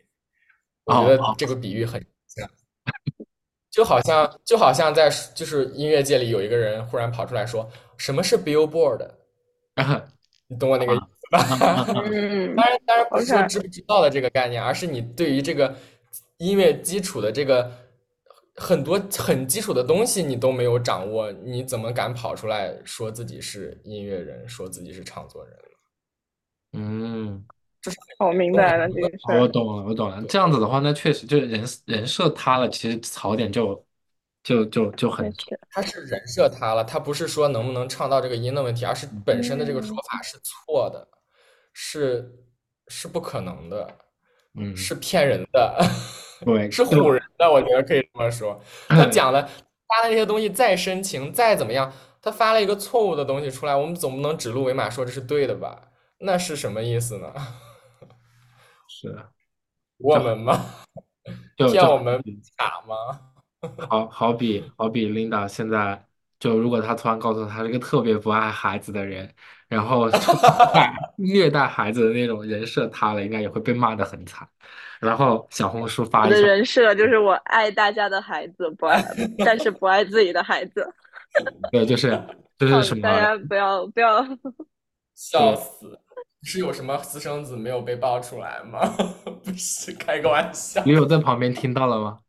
[0.85, 2.09] 我觉得这个比喻很像，
[3.81, 7.67] 就好像就好像在就是音乐界里有一个人忽然跑出来说
[7.97, 9.09] 什么是 Billboard，
[10.49, 11.87] 你懂我那个意思吧？
[12.05, 15.75] 嗯 当然，当然不是说知不知道的这个概念，而是你对于这个
[16.37, 17.73] 音乐基础的这个
[18.57, 25.57] 很多很基础的东西你都没有掌握，你怎么敢跑出来说自己是音乐人，说自己是唱作人？
[26.75, 27.43] 嗯，
[28.19, 30.23] 我明白了这个事儿，我懂了，我懂了。
[30.29, 33.83] 这样子的话，那确实就是人人设塌了，其实槽点就
[34.43, 35.33] 就就就很，
[35.71, 41.09] 他是人设塌了，他不是说能不能唱到这个音的问题，而是本身的这个说法是错的，
[41.73, 42.31] 是
[42.89, 43.89] 是不可能的，
[44.59, 45.79] 嗯，是骗人的，
[46.45, 48.61] 对，是唬人的，我觉得可以这么说。
[48.89, 49.43] 他讲的
[49.89, 51.91] 发的那些东西再深情再怎么样，
[52.21, 55.81] 他发了一个错误的东西出来，我们总不能指鹿为马说这是对的吧？
[56.23, 57.33] 那是什么意思呢？
[59.01, 59.17] 是
[59.99, 60.61] 我们吗？
[61.57, 62.23] 就就骗我们
[62.57, 62.97] 卡吗？
[63.89, 66.03] 好好比好比 Linda 现在
[66.39, 69.33] 就如果她突然告诉她是个特别不爱孩子的人，
[69.69, 70.19] 然后虐
[71.45, 74.47] 虐待孩子的那种人设塌了，应该也会被骂的很惨。
[74.99, 79.03] 然后小红书发我的，人设就是我爱大家的孩子，不爱，
[79.45, 80.87] 但是不爱自己的孩子。
[81.73, 82.23] 对，就是
[82.59, 84.23] 就是什么大家不要不要，
[85.15, 85.99] 笑死！
[86.43, 88.81] 是有什么私生子没有被爆出来吗？
[89.45, 90.83] 不是，开个玩笑。
[90.85, 92.21] 你有在旁边听到了吗？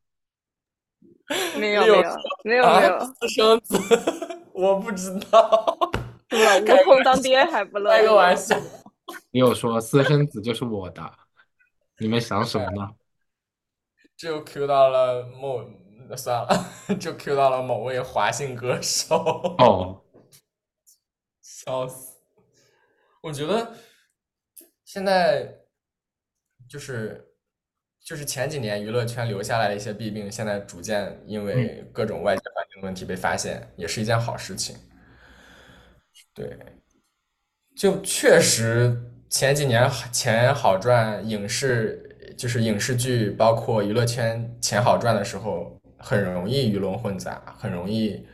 [1.58, 2.02] 没有没有
[2.43, 3.78] 没有没有，啊，私生子，
[4.54, 5.39] 我不知道，
[6.30, 8.58] 老吴头当爹还不乐开个玩笑。
[9.32, 11.02] 你有说私生子就是我的，
[12.00, 12.89] 你们想什么呢？
[14.17, 15.63] 这又 Q 到了某，
[16.17, 16.65] 算了，
[17.00, 19.15] 就 Q 到了某位华姓歌手。
[19.58, 20.04] 哦，
[21.41, 22.17] 笑死！
[23.24, 23.74] 我觉得
[24.93, 25.49] 现在
[26.67, 27.25] 就是
[28.04, 34.75] 就是前几年娱乐圈留下来的一些弊病，现在逐渐因为各种外界环境问题被发现，也是一件好事情。
[36.34, 36.58] 对，
[37.73, 38.93] 就确实
[39.30, 48.27] 前几年钱好赚，影视就是影视剧，包括娱乐圈钱好赚的时候，很容易鱼龙混杂，很容易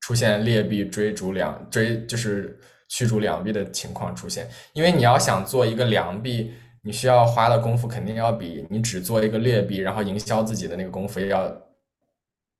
[0.00, 4.50] 出现劣币追逐良追就是驱逐良币的情况出现。
[4.72, 11.48] 因为你要想做一个良币，你需要花的功夫肯定要比你只做一个劣币，然后营销自己的那个功夫要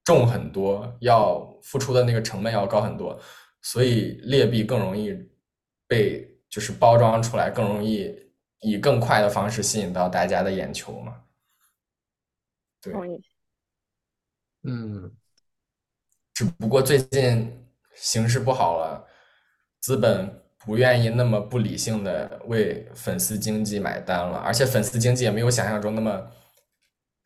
[0.04, 3.18] 重很多，要付出的那个成本要高很多。
[3.60, 5.12] 所以劣币更容易
[5.86, 8.14] 被就是包装出来，更容易
[8.60, 11.24] 以更快的方式吸引到大家的眼球嘛。
[12.80, 13.20] 对，同意。
[14.62, 15.12] 嗯，
[16.34, 19.07] 只不过最近形势不好了，
[19.80, 26.30] 资本不愿意那么不理性的为粉丝经济买单了，而且粉丝经济也没有想象中那么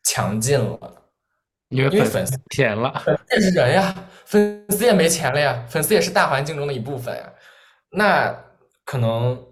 [0.03, 0.99] 强劲了。
[1.69, 7.33] 因为粉丝钱了，也是人呀，粉丝也没钱了呀，粉丝也是大环境中的一部分呀。
[7.89, 8.31] 那
[8.85, 9.43] 可能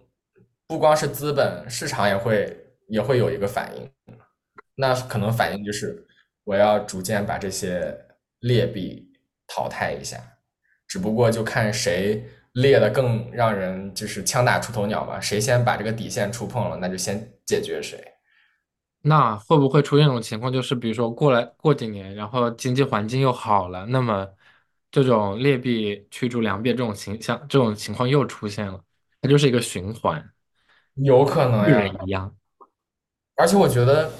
[0.67, 2.55] 不光是资本市场也会
[2.89, 3.91] 也会有一个反应，
[4.75, 6.05] 那可能反应就是
[6.43, 7.97] 我要逐渐把这些
[8.41, 9.11] 劣币
[9.47, 10.21] 淘汰一下，
[10.87, 12.23] 只不过就看谁
[12.53, 17.97] 劣的更让人就是枪打出头鸟吧，谁先把这个底线触碰了，那就先解决谁。
[19.03, 24.27] 那会不会出现一种情况，就是比如说过来过几年，然后经济环境又好了，那么
[24.91, 28.79] 这种劣币驱逐良币这种形象，这种情况又出现了，
[29.21, 30.23] 它就是一个循环，
[30.95, 32.35] 有可能巨呀，人一样。
[33.35, 34.11] 而且我觉得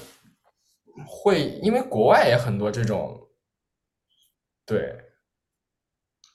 [1.06, 3.28] 会，因为国外也很多这种，
[4.66, 4.96] 对，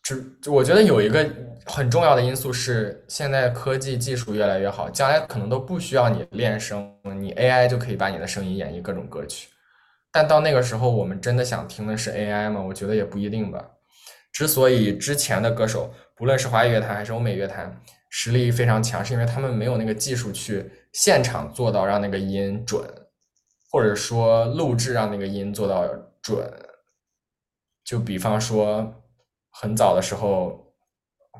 [0.02, 1.28] 只我觉得有一个
[1.66, 9.48] 很重要的因素是，现在科技技术越来越好，将来可能都不需要你练声，你 AI 就可以把你的声音演绎各种歌曲。
[10.12, 12.62] 但到那个时候，我们真的想听的是 AI 吗？
[12.62, 13.62] 我觉得也不一定吧。
[14.32, 17.76] 之所以之前的歌手，不论是华语乐坛还是欧美乐坛，
[18.10, 22.82] 实力非常强，是因为他们没有那个技术去现场做到让那个音准，
[23.70, 25.84] 或者说录制让那个音做到
[26.22, 26.48] 准。
[27.84, 29.02] 就比方说，
[29.50, 30.65] 很早的时候，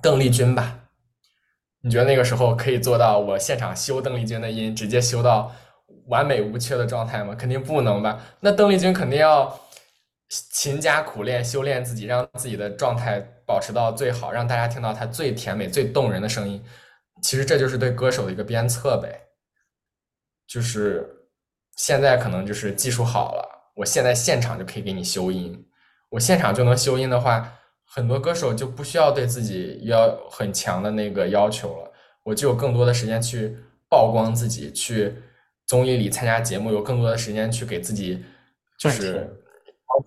[0.02, 0.80] 邓丽君吧，
[1.82, 5.52] 你觉得那个时候可以做到我现场修邓丽君的音，直接修到
[6.06, 7.34] 完美无缺的状态吗？
[7.34, 8.20] 肯定不能吧。
[8.40, 9.60] 那邓丽君肯定要
[10.52, 16.62] 勤加苦练，修炼自己，让自己的状态保持到最好，让大家听到她最甜美、最动人的声音。
[17.22, 19.22] 其实这就是对歌手的一个鞭策呗。
[20.46, 21.08] 就是
[21.76, 25.66] 现在可能就是技术好了，我现在现场就可以给你修音。
[26.10, 27.55] 我现场就能修音的话，
[27.88, 33.56] 很多歌手就不需要对自己要很强的那个要求了，我就有更多的时间去
[33.88, 35.14] 曝光自己，去
[35.66, 38.22] 综艺里参加节目，有更多的时间去给自己
[38.78, 39.26] 就是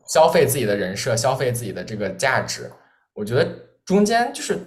[0.07, 2.69] 消费自己的人设，消费自己的这个价值。
[3.13, 3.47] 我觉得
[3.85, 4.59] 中间就是，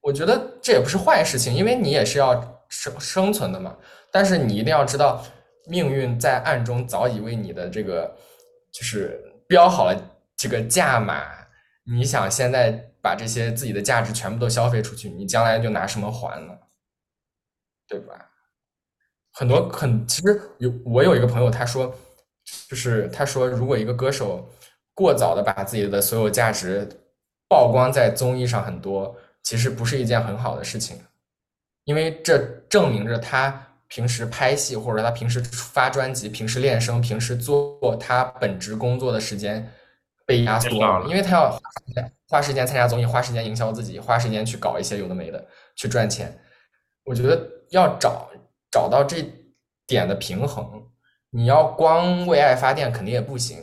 [0.00, 3.76] 我觉得这也不是坏事情，因为你也是要生生存的嘛。
[4.10, 5.24] 但是你一定要知道，
[5.68, 8.12] 命运在暗中早已为你的这个
[8.72, 10.12] 就是标好了。
[10.38, 11.22] 这个价码，
[11.88, 16.52] 你想现在把这些自己的价值全部都消费出去，你将来就拿什么还呢？
[17.86, 18.28] 对吧？
[19.32, 21.94] 很多很其实有我有一个朋友，他说，
[22.68, 24.50] 就是他说，如果一个歌手
[24.94, 26.88] 过早的把自己的所有价值
[27.48, 31.00] 曝光在综艺上很多，其实不是一件很好的事情，
[31.84, 39.72] 因为这证明着他平时拍戏或者他平时发专辑、平时练声、平时做他本职工作的时间。
[40.26, 41.56] 被压缩了，因为他要
[42.28, 45.46] 花时间参加综艺，花时间营销自己，花时间去搞一些有的没的
[45.76, 46.36] 去赚钱。
[47.04, 48.28] 我觉得要找
[48.70, 49.24] 找到这
[49.86, 50.82] 点的平衡。
[51.30, 53.58] 你要光为爱发电肯定也不行，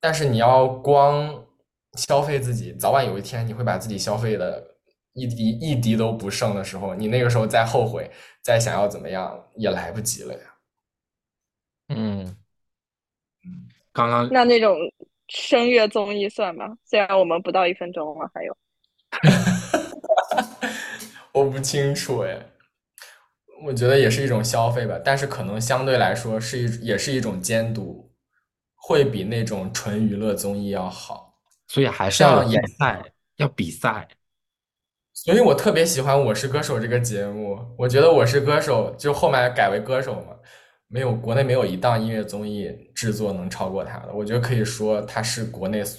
[0.00, 1.44] 但是你要光
[1.92, 4.76] 消费自己，早晚有一天你会把自己消费的
[5.12, 8.10] 一滴一滴都不剩的时候，你那个时候再后悔，
[8.42, 10.40] 再想要怎么样也来不及了呀。
[11.88, 12.24] 嗯
[13.44, 14.76] 嗯，刚刚那那种。
[15.28, 16.76] 声乐综艺算吗？
[16.84, 18.56] 虽然我们不到一分钟了，还有，
[21.32, 22.38] 我不清楚哎，
[23.62, 28.10] 我觉得也是一种消费吧，但是可能相对来说是一也是一种监督，
[28.74, 31.38] 会比那种纯娱乐综艺要好。
[31.66, 33.02] 所以还是要比赛，
[33.36, 34.08] 要比赛。
[35.12, 40.36] 所以我特别喜欢《我是歌手》这个节目，我觉得《我是歌手》就后面改为歌手嘛。
[40.88, 45.96] 没有国内没有一档音乐综艺制作能超过他的，我觉得可以说他是国内所。